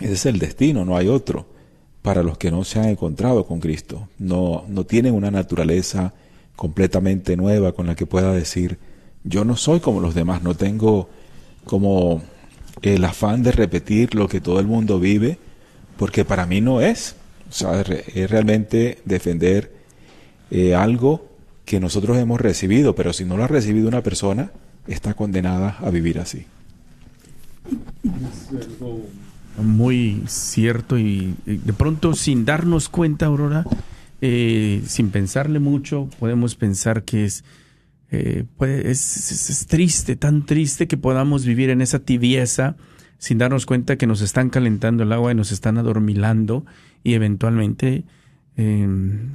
[0.00, 1.46] ese es el destino, no hay otro
[2.02, 4.08] para los que no se han encontrado con Cristo.
[4.18, 6.12] No, no tienen una naturaleza
[6.56, 8.78] completamente nueva con la que pueda decir,
[9.24, 11.08] yo no soy como los demás, no tengo
[11.64, 12.22] como
[12.82, 15.38] el afán de repetir lo que todo el mundo vive,
[15.96, 17.14] porque para mí no es.
[17.48, 19.72] O sea, es re- es realmente defender
[20.50, 21.28] eh, algo
[21.64, 24.50] que nosotros hemos recibido, pero si no lo ha recibido una persona,
[24.88, 26.46] está condenada a vivir así.
[29.58, 33.64] Muy cierto y, y de pronto sin darnos cuenta, Aurora,
[34.24, 37.42] eh, sin pensarle mucho, podemos pensar que es,
[38.12, 38.44] eh,
[38.84, 42.76] es, triste, tan triste que podamos vivir en esa tibieza
[43.18, 46.64] sin darnos cuenta que nos están calentando el agua y nos están adormilando
[47.02, 48.04] y eventualmente
[48.56, 48.86] eh,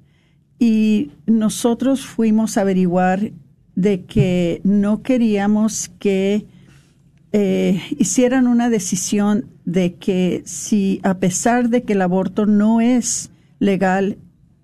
[0.59, 3.33] Y nosotros fuimos a averiguar
[3.75, 6.45] de que no queríamos que
[7.33, 13.31] eh, hicieran una decisión de que si a pesar de que el aborto no es
[13.61, 14.19] legal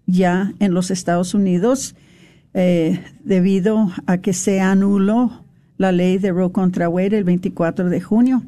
[0.05, 1.97] ya en los Estados Unidos,
[2.53, 5.48] eh, debido a que se anuló
[5.79, 8.43] la ley de Roe contra Wade el 24 de junio.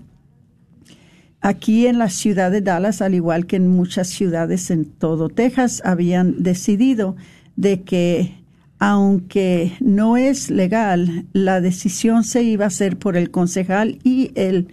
[1.41, 5.81] Aquí en la ciudad de Dallas, al igual que en muchas ciudades en todo Texas,
[5.85, 7.16] habían decidido
[7.57, 8.35] de que
[8.78, 14.68] aunque no es legal, la decisión se iba a hacer por el concejal y el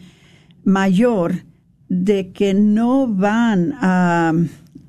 [0.63, 1.43] mayor
[1.89, 4.33] de que no van a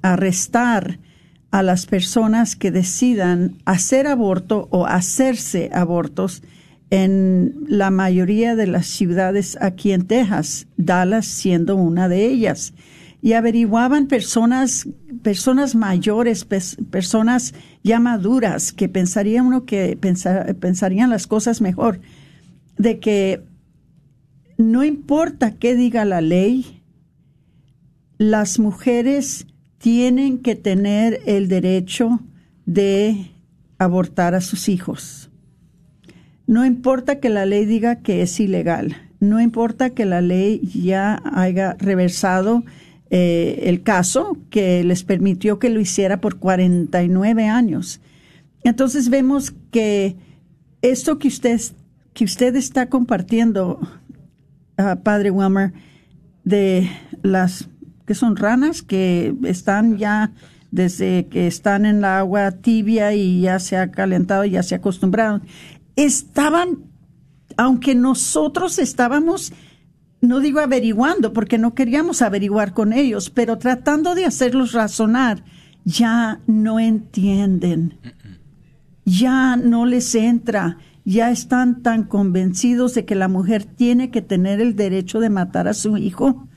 [0.02, 1.00] arrestar
[1.50, 6.42] a las personas que decidan hacer aborto o hacerse abortos
[6.90, 12.72] en la mayoría de las ciudades aquí en Texas, Dallas siendo una de ellas.
[13.20, 14.88] Y averiguaban personas,
[15.22, 19.98] personas mayores, personas ya maduras, que pensaría uno que
[20.60, 22.00] pensarían las cosas mejor,
[22.78, 23.42] de que
[24.56, 26.82] no importa qué diga la ley,
[28.18, 29.46] las mujeres
[29.78, 32.20] tienen que tener el derecho
[32.66, 33.30] de
[33.78, 35.27] abortar a sus hijos.
[36.48, 41.22] No importa que la ley diga que es ilegal, no importa que la ley ya
[41.32, 42.64] haya reversado
[43.10, 48.00] eh, el caso que les permitió que lo hiciera por 49 años.
[48.64, 50.16] Entonces vemos que
[50.80, 51.60] esto que usted,
[52.14, 53.80] que usted está compartiendo,
[54.78, 55.74] uh, Padre Wilmer,
[56.44, 56.88] de
[57.22, 57.68] las
[58.06, 60.32] que son ranas que están ya
[60.70, 65.42] desde que están en la agua tibia y ya se ha calentado, ya se acostumbraron,
[66.04, 66.84] estaban,
[67.56, 69.52] aunque nosotros estábamos,
[70.20, 75.44] no digo averiguando, porque no queríamos averiguar con ellos, pero tratando de hacerlos razonar,
[75.84, 77.98] ya no entienden,
[79.04, 84.60] ya no les entra, ya están tan convencidos de que la mujer tiene que tener
[84.60, 86.48] el derecho de matar a su hijo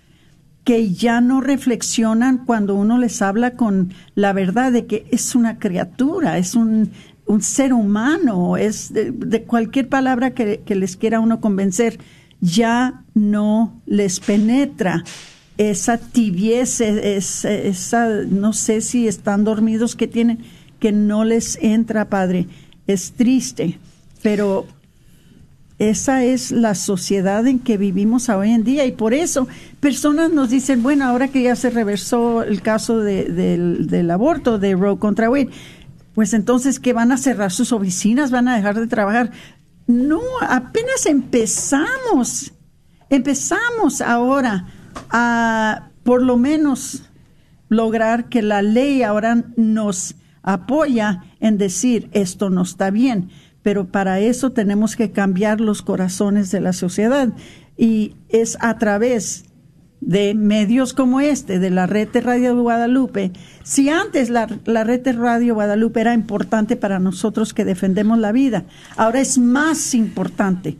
[0.63, 5.57] que ya no reflexionan cuando uno les habla con la verdad de que es una
[5.57, 6.91] criatura, es un,
[7.39, 11.97] ser humano, es de, cualquier palabra que, les quiera uno convencer,
[12.41, 15.05] ya no les penetra
[15.57, 20.39] esa tibieza, esa, no sé si están dormidos que tienen,
[20.79, 22.47] que no les entra, Padre.
[22.87, 23.79] Es triste,
[24.21, 24.65] pero
[25.81, 29.47] esa es la sociedad en que vivimos hoy en día y por eso
[29.79, 34.99] personas nos dicen, bueno, ahora que ya se reversó el caso del, aborto de Roe
[34.99, 35.49] contra Wade,
[36.13, 39.31] pues entonces que van a cerrar sus oficinas, van a dejar de trabajar.
[39.87, 42.53] No, apenas empezamos,
[43.09, 44.67] empezamos ahora
[45.09, 47.03] a por lo menos
[47.69, 53.29] lograr que la ley ahora nos apoya en decir esto no está bien.
[53.61, 57.29] Pero para eso tenemos que cambiar los corazones de la sociedad.
[57.77, 59.45] Y es a través
[60.01, 63.31] de medios como este, de la red de Radio Guadalupe.
[63.63, 68.31] Si antes la, la, red de Radio Guadalupe era importante para nosotros que defendemos la
[68.31, 68.65] vida,
[68.97, 70.77] ahora es más importante,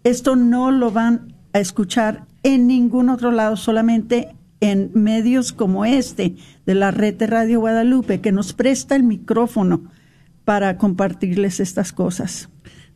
[0.05, 6.35] Esto no lo van a escuchar en ningún otro lado, solamente en medios como este
[6.67, 9.91] de la red de Radio Guadalupe, que nos presta el micrófono
[10.45, 12.49] para compartirles estas cosas.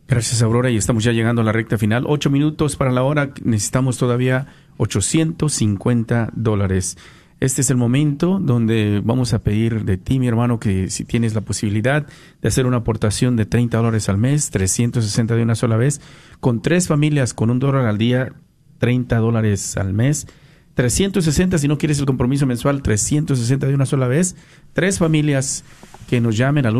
[0.07, 2.03] Gracias, Aurora, y estamos ya llegando a la recta final.
[2.07, 4.47] Ocho minutos para la hora, necesitamos todavía
[4.77, 6.97] 850 dólares.
[7.39, 11.33] Este es el momento donde vamos a pedir de ti, mi hermano, que si tienes
[11.33, 12.05] la posibilidad
[12.41, 15.99] de hacer una aportación de 30 dólares al mes, 360 de una sola vez,
[16.39, 18.33] con tres familias, con un dólar al día,
[18.79, 20.27] 30 dólares al mes,
[20.75, 24.35] 360 si no quieres el compromiso mensual, 360 de una sola vez.
[24.73, 25.63] Tres familias
[26.09, 26.75] que nos llamen al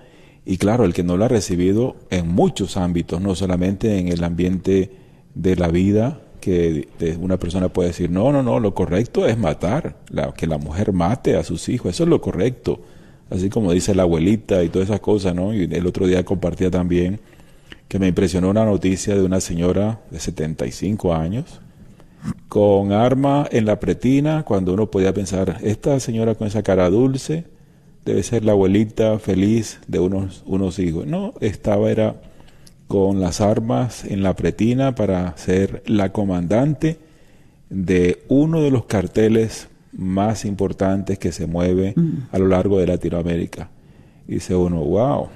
[0.45, 4.23] y claro, el que no lo ha recibido en muchos ámbitos, no solamente en el
[4.23, 4.91] ambiente
[5.35, 9.97] de la vida, que una persona puede decir, no, no, no, lo correcto es matar,
[10.37, 12.79] que la mujer mate a sus hijos, eso es lo correcto,
[13.29, 15.53] así como dice la abuelita y todas esas cosas, ¿no?
[15.53, 17.19] Y el otro día compartía también
[17.89, 21.59] que me impresionó una noticia de una señora de 75 años
[22.47, 27.43] con arma en la pretina cuando uno podía pensar, esta señora con esa cara dulce
[28.05, 31.05] debe ser la abuelita feliz de unos, unos hijos.
[31.07, 32.15] No, estaba era
[32.87, 36.99] con las armas en la pretina para ser la comandante
[37.69, 42.29] de uno de los carteles más importantes que se mueve mm.
[42.31, 43.69] a lo largo de Latinoamérica.
[44.27, 45.29] dice uno, wow.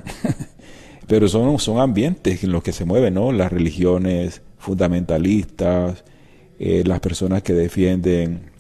[1.08, 3.34] Pero son, son ambientes en los que se mueven, ¿no?
[3.34, 6.06] Las religiones fundamentalistas,
[6.60, 8.52] eh, las personas que defienden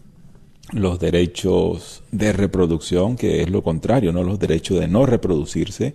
[0.73, 4.23] los derechos de reproducción, que es lo contrario, ¿no?
[4.23, 5.93] Los derechos de no reproducirse,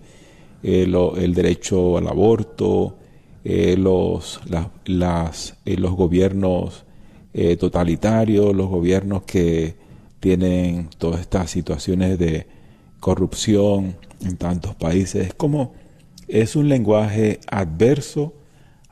[0.62, 0.86] eh,
[1.16, 2.98] el derecho al aborto,
[3.44, 4.40] eh, los,
[4.84, 6.84] las, los gobiernos
[7.59, 9.74] totalitarios, los gobiernos que
[10.20, 12.46] tienen todas estas situaciones de
[12.98, 15.34] corrupción en tantos países.
[15.34, 15.74] como
[16.28, 18.34] es un lenguaje adverso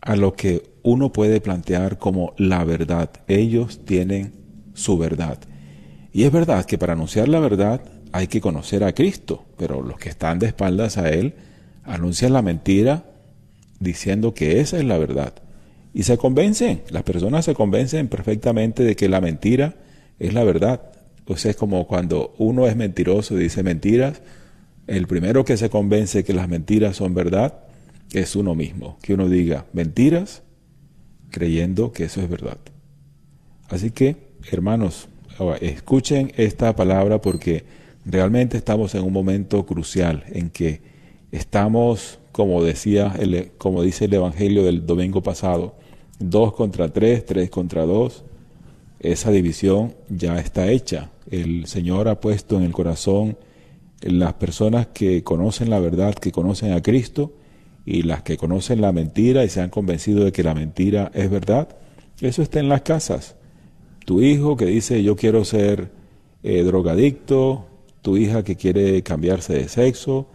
[0.00, 3.10] a lo que uno puede plantear como la verdad.
[3.26, 4.34] Ellos tienen
[4.74, 5.38] su verdad.
[6.12, 7.80] Y es verdad que para anunciar la verdad
[8.12, 11.34] hay que conocer a Cristo, pero los que están de espaldas a Él
[11.84, 13.04] anuncian la mentira
[13.80, 15.34] diciendo que esa es la verdad.
[15.92, 19.76] Y se convencen, las personas se convencen perfectamente de que la mentira
[20.18, 20.80] es la verdad.
[21.24, 24.20] Pues es como cuando uno es mentiroso y dice mentiras,
[24.86, 27.60] el primero que se convence que las mentiras son verdad
[28.12, 28.98] es uno mismo.
[29.02, 30.42] Que uno diga mentiras
[31.30, 32.58] creyendo que eso es verdad.
[33.68, 34.16] Así que,
[34.50, 35.08] hermanos,
[35.60, 37.64] escuchen esta palabra porque
[38.04, 40.93] realmente estamos en un momento crucial en que
[41.34, 45.74] estamos, como decía, el, como dice el Evangelio del domingo pasado,
[46.18, 48.24] dos contra tres, tres contra dos.
[49.00, 51.10] Esa división ya está hecha.
[51.30, 53.36] El Señor ha puesto en el corazón
[54.00, 57.32] las personas que conocen la verdad, que conocen a Cristo,
[57.84, 61.28] y las que conocen la mentira y se han convencido de que la mentira es
[61.30, 61.76] verdad,
[62.20, 63.36] eso está en las casas.
[64.06, 65.90] Tu hijo que dice yo quiero ser
[66.42, 67.66] eh, drogadicto,
[68.02, 70.28] tu hija que quiere cambiarse de sexo,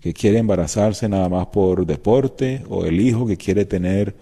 [0.00, 4.14] que quiere embarazarse nada más por deporte, o el hijo que quiere tener